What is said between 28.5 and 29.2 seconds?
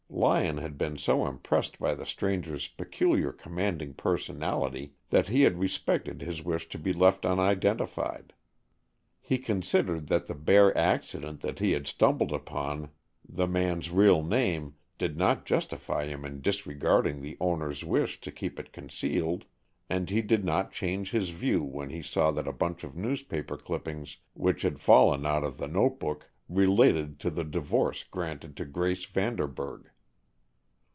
to Grace